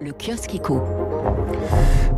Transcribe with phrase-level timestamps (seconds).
[0.00, 0.80] Le kiosque éco.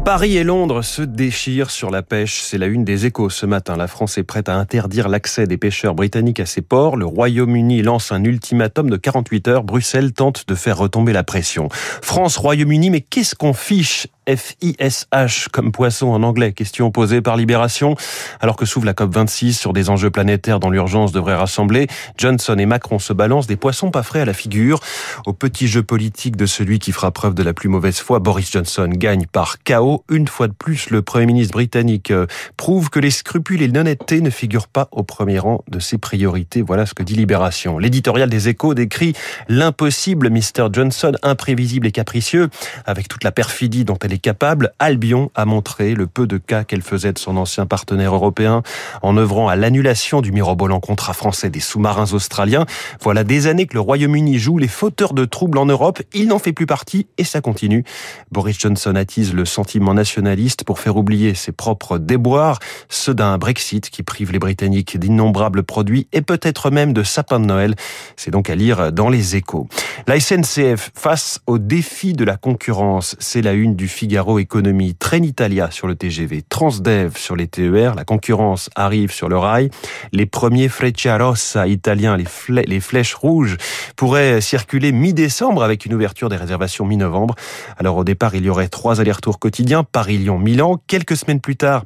[0.05, 2.43] Paris et Londres se déchirent sur la pêche.
[2.43, 3.77] C'est la une des échos ce matin.
[3.77, 6.96] La France est prête à interdire l'accès des pêcheurs britanniques à ses ports.
[6.98, 9.64] Le Royaume-Uni lance un ultimatum de 48 heures.
[9.64, 11.71] Bruxelles tente de faire retomber la pression.
[11.71, 14.08] France, Royaume-Uni, mais qu'est-ce qu'on fiche?
[14.37, 16.52] FISH comme poisson en anglais.
[16.52, 17.96] Question posée par Libération.
[18.40, 21.86] Alors que s'ouvre la COP26 sur des enjeux planétaires dont l'urgence devrait rassembler,
[22.18, 24.80] Johnson et Macron se balancent des poissons pas frais à la figure.
[25.27, 28.50] Au petit jeu politique de celui qui fera preuve de la plus mauvaise foi, Boris
[28.50, 30.05] Johnson gagne par chaos.
[30.10, 34.20] Une fois de plus, le Premier ministre britannique euh, prouve que les scrupules et l'honnêteté
[34.20, 36.62] ne figurent pas au premier rang de ses priorités.
[36.62, 37.78] Voilà ce que dit Libération.
[37.78, 39.14] L'éditorial des échos décrit
[39.48, 40.69] l'impossible Mr.
[40.72, 42.48] Johnson, imprévisible et capricieux,
[42.86, 46.65] avec toute la perfidie dont elle est capable, Albion a montré le peu de cas
[46.65, 48.62] qu'elle faisait de son ancien partenaire européen
[49.02, 52.66] en œuvrant à l'annulation du mirobolant contrat français des sous-marins australiens.
[53.01, 56.01] Voilà des années que le Royaume-Uni joue les fauteurs de troubles en Europe.
[56.14, 57.84] Il n'en fait plus partie et ça continue.
[58.30, 63.91] Boris Johnson attise le sentiment nationaliste pour faire oublier ses propres déboires, ceux d'un Brexit
[63.91, 67.75] qui prive les Britanniques d'innombrables produits et peut-être même de sapins de Noël.
[68.16, 69.69] C'est donc à lire dans les échos.
[70.06, 75.70] La SNCF face au défi de la concurrence, c'est la une du Figaro Économie, Trenitalia
[75.70, 79.69] sur le TGV, Transdev sur les TER, la concurrence arrive sur le rail,
[80.12, 83.59] les premiers Frecciarossa italiens, les, les flèches rouges,
[83.97, 87.34] pourraient circuler mi-décembre avec une ouverture des réservations mi-novembre.
[87.77, 90.81] Alors au départ, il y aurait trois allers-retours quotidiens, Paris-Lyon, Milan.
[90.87, 91.84] Quelques semaines plus tard,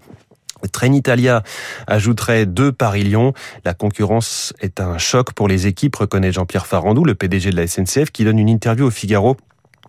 [0.71, 1.43] Trenitalia
[1.89, 3.33] ajouterait deux Paris-Lyon.
[3.65, 7.67] La concurrence est un choc pour les équipes, reconnaît Jean-Pierre Farandou, le PDG de la
[7.67, 9.37] SNCF, qui donne une interview au Figaro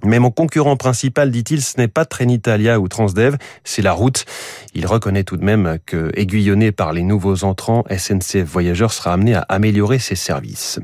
[0.03, 4.25] mais mon concurrent principal, dit-il, ce n'est pas Trenitalia ou Transdev, c'est la route.
[4.73, 9.35] Il reconnaît tout de même que, aiguillonné par les nouveaux entrants, SNCF Voyageurs sera amené
[9.35, 10.79] à améliorer ses services.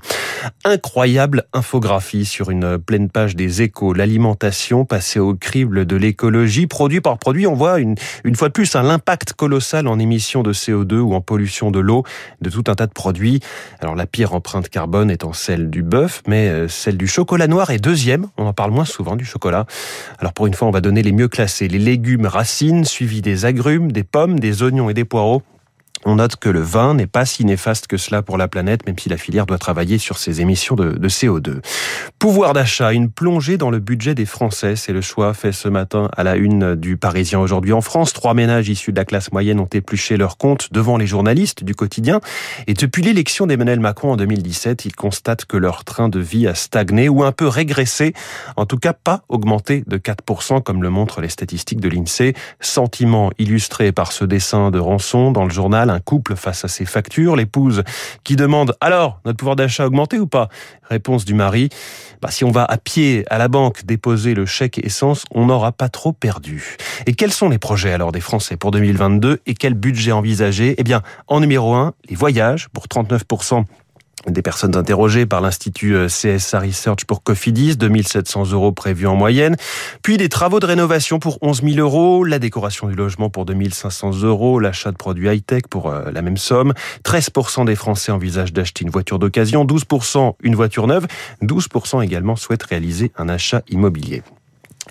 [0.63, 3.93] Incroyable infographie sur une pleine page des échos.
[3.93, 6.67] L'alimentation passée au crible de l'écologie.
[6.67, 10.41] Produit par produit, on voit une, une fois de plus un impact colossal en émissions
[10.41, 12.03] de CO2 ou en pollution de l'eau
[12.39, 13.41] de tout un tas de produits.
[13.81, 17.71] Alors la pire empreinte carbone étant celle du bœuf, mais euh, celle du chocolat noir
[17.71, 18.27] est deuxième.
[18.37, 19.65] On en parle moins souvent du chocolat.
[20.19, 21.67] Alors pour une fois, on va donner les mieux classés.
[21.67, 25.41] Les légumes racines, suivis des agrumes, des pommes, des oignons et des poireaux.
[26.03, 28.97] On note que le vin n'est pas si néfaste que cela pour la planète, même
[28.97, 31.61] si la filière doit travailler sur ses émissions de, CO2.
[32.17, 36.09] Pouvoir d'achat, une plongée dans le budget des Français, c'est le choix fait ce matin
[36.17, 38.13] à la une du Parisien aujourd'hui en France.
[38.13, 41.75] Trois ménages issus de la classe moyenne ont épluché leurs comptes devant les journalistes du
[41.75, 42.19] quotidien.
[42.65, 46.55] Et depuis l'élection d'Emmanuel Macron en 2017, ils constatent que leur train de vie a
[46.55, 48.13] stagné ou un peu régressé,
[48.55, 52.33] en tout cas pas augmenté de 4% comme le montrent les statistiques de l'INSEE.
[52.59, 56.85] Sentiment illustré par ce dessin de rançon dans le journal un couple face à ses
[56.85, 57.83] factures, l'épouse
[58.23, 60.49] qui demande alors notre pouvoir d'achat a augmenté ou pas?
[60.89, 61.69] Réponse du mari.
[62.21, 65.71] Bah, si on va à pied à la banque déposer le chèque essence, on n'aura
[65.71, 66.77] pas trop perdu.
[67.05, 70.83] Et quels sont les projets alors des Français pour 2022 et quel budget envisagé Eh
[70.83, 73.23] bien, en numéro 1, les voyages pour 39
[74.27, 79.55] des personnes interrogées par l'Institut euh, CSA Research pour Cofidis, 2700 euros prévus en moyenne.
[80.03, 84.21] Puis des travaux de rénovation pour 11 000 euros, la décoration du logement pour 2500
[84.23, 86.73] euros, l'achat de produits high-tech pour euh, la même somme.
[87.03, 91.07] 13% des Français envisagent d'acheter une voiture d'occasion, 12% une voiture neuve,
[91.41, 94.23] 12% également souhaitent réaliser un achat immobilier.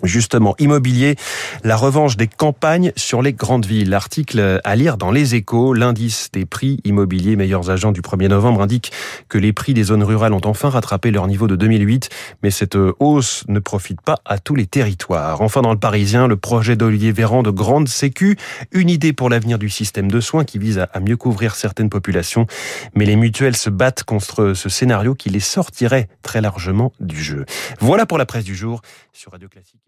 [0.03, 1.17] Justement, immobilier,
[1.63, 3.91] la revanche des campagnes sur les grandes villes.
[3.91, 8.63] L'article à lire dans Les Échos, l'indice des prix immobiliers meilleurs agents du 1er novembre
[8.63, 8.93] indique
[9.29, 12.09] que les prix des zones rurales ont enfin rattrapé leur niveau de 2008,
[12.43, 15.43] mais cette hausse ne profite pas à tous les territoires.
[15.43, 18.39] Enfin, dans le Parisien, le projet d'Olivier Véran de Grande Sécu,
[18.73, 22.47] une idée pour l'avenir du système de soins qui vise à mieux couvrir certaines populations,
[22.95, 27.45] mais les mutuelles se battent contre ce scénario qui les sortirait très largement du jeu.
[27.81, 28.81] Voilà pour la presse du jour
[29.13, 29.81] sur Radio Classique.